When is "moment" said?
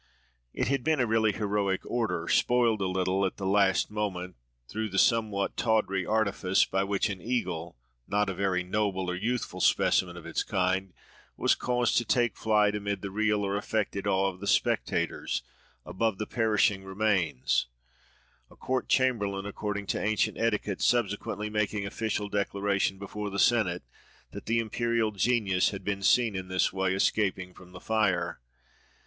3.91-4.35